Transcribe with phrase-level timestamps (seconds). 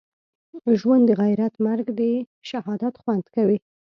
[0.79, 3.57] ژوند دغیرت مرګ دښهادت خوند کوی